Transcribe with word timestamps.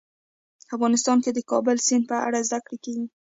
افغانستان 0.75 1.17
کې 1.23 1.31
د 1.33 1.39
کابل 1.51 1.77
سیند 1.87 2.03
په 2.11 2.15
اړه 2.27 2.39
زده 2.47 2.59
کړه 2.65 2.77
کېږي. 2.83 3.05